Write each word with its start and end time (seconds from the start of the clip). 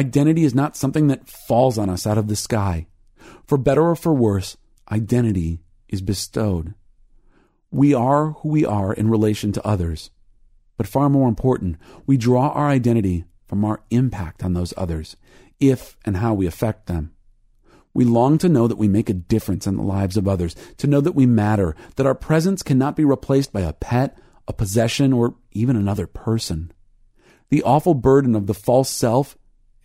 Identity 0.00 0.44
is 0.44 0.54
not 0.54 0.78
something 0.78 1.08
that 1.08 1.28
falls 1.28 1.76
on 1.76 1.90
us 1.90 2.06
out 2.06 2.16
of 2.16 2.26
the 2.26 2.34
sky. 2.34 2.86
For 3.46 3.58
better 3.58 3.82
or 3.82 3.94
for 3.94 4.14
worse, 4.14 4.56
identity 4.90 5.60
is 5.90 6.00
bestowed. 6.00 6.72
We 7.70 7.92
are 7.92 8.30
who 8.30 8.48
we 8.48 8.64
are 8.64 8.94
in 8.94 9.10
relation 9.10 9.52
to 9.52 9.66
others. 9.66 10.10
But 10.78 10.86
far 10.86 11.10
more 11.10 11.28
important, 11.28 11.76
we 12.06 12.16
draw 12.16 12.48
our 12.48 12.70
identity 12.70 13.26
from 13.46 13.62
our 13.62 13.82
impact 13.90 14.42
on 14.42 14.54
those 14.54 14.72
others, 14.74 15.18
if 15.60 15.98
and 16.06 16.16
how 16.16 16.32
we 16.32 16.46
affect 16.46 16.86
them. 16.86 17.12
We 17.92 18.06
long 18.06 18.38
to 18.38 18.48
know 18.48 18.66
that 18.68 18.78
we 18.78 18.88
make 18.88 19.10
a 19.10 19.12
difference 19.12 19.66
in 19.66 19.76
the 19.76 19.82
lives 19.82 20.16
of 20.16 20.26
others, 20.26 20.56
to 20.78 20.86
know 20.86 21.02
that 21.02 21.14
we 21.14 21.26
matter, 21.26 21.76
that 21.96 22.06
our 22.06 22.14
presence 22.14 22.62
cannot 22.62 22.96
be 22.96 23.04
replaced 23.04 23.52
by 23.52 23.60
a 23.60 23.74
pet, 23.74 24.16
a 24.48 24.54
possession, 24.54 25.12
or 25.12 25.34
even 25.52 25.76
another 25.76 26.06
person. 26.06 26.72
The 27.50 27.62
awful 27.64 27.92
burden 27.92 28.34
of 28.34 28.46
the 28.46 28.54
false 28.54 28.88
self 28.88 29.36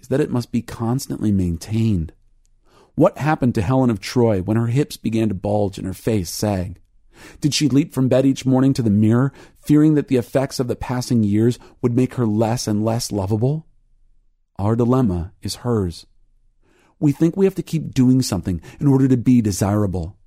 is 0.05 0.09
that 0.09 0.21
it 0.21 0.29
must 0.29 0.51
be 0.51 0.61
constantly 0.61 1.31
maintained. 1.31 2.13
What 2.93 3.17
happened 3.17 3.55
to 3.55 3.63
Helen 3.63 3.89
of 3.89 3.99
Troy 3.99 4.39
when 4.39 4.55
her 4.55 4.67
hips 4.67 4.97
began 4.97 5.29
to 5.29 5.33
bulge 5.33 5.79
and 5.79 5.87
her 5.87 5.95
face 5.95 6.29
sag? 6.29 6.79
Did 7.41 7.55
she 7.55 7.67
leap 7.67 7.91
from 7.91 8.07
bed 8.07 8.23
each 8.23 8.45
morning 8.45 8.71
to 8.73 8.83
the 8.83 8.91
mirror, 8.91 9.33
fearing 9.57 9.95
that 9.95 10.07
the 10.07 10.17
effects 10.17 10.59
of 10.59 10.67
the 10.67 10.75
passing 10.75 11.23
years 11.23 11.57
would 11.81 11.95
make 11.95 12.13
her 12.13 12.27
less 12.27 12.67
and 12.67 12.85
less 12.85 13.11
lovable? 13.11 13.65
Our 14.59 14.75
dilemma 14.75 15.33
is 15.41 15.55
hers. 15.55 16.05
We 16.99 17.11
think 17.11 17.35
we 17.35 17.45
have 17.45 17.55
to 17.55 17.63
keep 17.63 17.95
doing 17.95 18.21
something 18.21 18.61
in 18.79 18.85
order 18.85 19.07
to 19.07 19.17
be 19.17 19.41
desirable. 19.41 20.17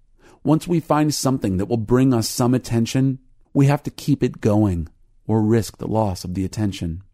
Once 0.43 0.67
we 0.67 0.81
find 0.81 1.15
something 1.15 1.59
that 1.59 1.67
will 1.67 1.77
bring 1.77 2.13
us 2.13 2.29
some 2.29 2.53
attention, 2.53 3.21
we 3.55 3.67
have 3.67 3.85
to 3.85 3.93
keep 3.93 4.25
it 4.25 4.41
going 4.41 4.89
or 5.25 5.41
risk 5.41 5.79
the 5.79 5.87
loss 5.87 6.25
of 6.25 6.35
the 6.35 6.45
attention. 6.45 7.05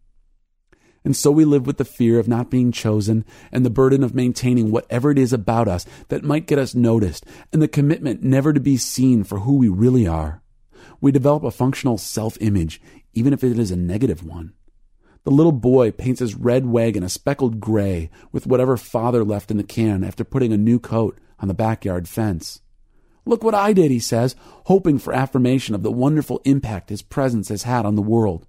And 1.05 1.15
so 1.15 1.29
we 1.31 1.45
live 1.45 1.67
with 1.67 1.77
the 1.77 1.85
fear 1.85 2.19
of 2.19 2.27
not 2.27 2.49
being 2.49 2.71
chosen 2.71 3.23
and 3.51 3.63
the 3.63 3.69
burden 3.69 4.03
of 4.03 4.15
maintaining 4.15 4.71
whatever 4.71 5.11
it 5.11 5.19
is 5.19 5.31
about 5.31 5.67
us 5.67 5.85
that 6.07 6.23
might 6.23 6.47
get 6.47 6.57
us 6.57 6.73
noticed 6.73 7.25
and 7.53 7.61
the 7.61 7.67
commitment 7.67 8.23
never 8.23 8.51
to 8.51 8.59
be 8.59 8.75
seen 8.75 9.23
for 9.23 9.41
who 9.41 9.57
we 9.57 9.69
really 9.69 10.07
are. 10.07 10.41
We 10.99 11.11
develop 11.11 11.43
a 11.43 11.51
functional 11.51 11.99
self 11.99 12.37
image, 12.41 12.81
even 13.13 13.33
if 13.33 13.43
it 13.43 13.59
is 13.59 13.69
a 13.69 13.75
negative 13.75 14.25
one. 14.25 14.53
The 15.25 15.31
little 15.31 15.51
boy 15.51 15.91
paints 15.91 16.19
his 16.19 16.33
red 16.33 16.65
wagon 16.65 17.03
a 17.03 17.09
speckled 17.09 17.59
gray 17.59 18.09
with 18.31 18.47
whatever 18.47 18.75
father 18.75 19.23
left 19.23 19.51
in 19.51 19.57
the 19.57 19.63
can 19.63 20.03
after 20.03 20.23
putting 20.23 20.53
a 20.53 20.57
new 20.57 20.79
coat 20.79 21.19
on 21.39 21.47
the 21.47 21.53
backyard 21.53 22.07
fence. 22.07 22.61
Look 23.25 23.43
what 23.43 23.55
I 23.55 23.73
did, 23.73 23.91
he 23.91 23.99
says, 23.99 24.35
hoping 24.65 24.97
for 24.97 25.13
affirmation 25.13 25.75
of 25.75 25.83
the 25.83 25.91
wonderful 25.91 26.41
impact 26.45 26.89
his 26.89 27.01
presence 27.03 27.49
has 27.49 27.63
had 27.63 27.85
on 27.85 27.95
the 27.95 28.01
world. 28.01 28.47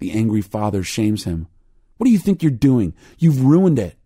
The 0.00 0.12
angry 0.12 0.42
father 0.42 0.82
shames 0.82 1.24
him. 1.24 1.48
What 1.98 2.06
do 2.06 2.10
you 2.10 2.18
think 2.18 2.42
you're 2.42 2.50
doing? 2.50 2.94
You've 3.18 3.44
ruined 3.44 3.78
it. 3.78 3.98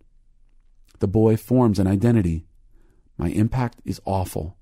The 0.99 1.07
boy 1.07 1.37
forms 1.37 1.79
an 1.79 1.87
identity. 1.87 2.45
My 3.17 3.29
impact 3.29 3.79
is 3.85 4.01
awful. 4.05 4.57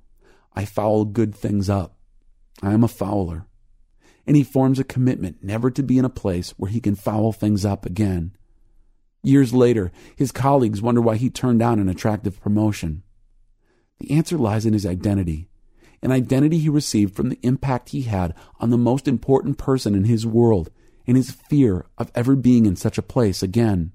I 0.54 0.66
foul 0.66 1.06
good 1.06 1.34
things 1.34 1.70
up. 1.70 1.98
I 2.62 2.74
am 2.74 2.84
a 2.84 2.88
fouler 2.88 3.48
and 4.26 4.36
he 4.36 4.44
forms 4.44 4.80
a 4.80 4.84
commitment 4.84 5.44
never 5.44 5.72
to 5.72 5.84
be 5.84 5.98
in 5.98 6.06
a 6.06 6.09
place 6.09 6.52
where 6.52 6.72
he 6.72 6.80
can 6.80 6.96
foul 6.96 7.32
things 7.32 7.66
up 7.66 7.86
again. 7.86 8.36
Years 9.24 9.54
later, 9.54 9.92
his 10.16 10.32
colleagues 10.32 10.82
wonder 10.82 11.02
why 11.02 11.16
he 11.16 11.30
turned 11.30 11.59
down 11.59 11.80
an 11.80 11.90
attractive 11.90 12.40
promotion. 12.40 13.04
The 14.00 14.12
answer 14.12 14.38
lies 14.38 14.66
in 14.66 14.74
his 14.74 14.86
identity, 14.86 15.50
an 16.02 16.12
identity 16.12 16.58
he 16.58 16.70
received 16.70 17.16
from 17.16 17.30
the 17.30 17.40
impact 17.44 17.90
he 17.90 18.04
had 18.04 18.34
on 18.59 18.72
the 18.72 18.78
most 18.78 19.08
important 19.08 19.58
person 19.58 19.94
in 19.94 20.06
his 20.06 20.26
world 20.26 20.72
and 21.07 21.17
his 21.17 21.31
fear 21.31 21.85
of 21.97 22.11
ever 22.16 22.35
being 22.35 22.66
in 22.66 22.75
such 22.75 22.97
a 22.97 23.03
place 23.03 23.41
again. 23.44 23.91